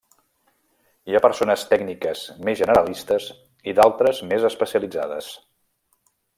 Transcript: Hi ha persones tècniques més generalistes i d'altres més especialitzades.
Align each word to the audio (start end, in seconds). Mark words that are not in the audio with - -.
Hi 1.11 1.17
ha 1.17 1.21
persones 1.25 1.65
tècniques 1.73 2.23
més 2.49 2.59
generalistes 2.63 3.29
i 3.73 3.77
d'altres 3.81 4.25
més 4.33 4.51
especialitzades. 4.53 5.33